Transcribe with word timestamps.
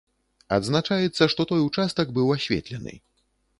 Адзначаецца, 0.55 1.27
што 1.35 1.47
той 1.53 1.61
участак 1.69 2.07
быў 2.19 2.35
асветлены. 2.39 2.99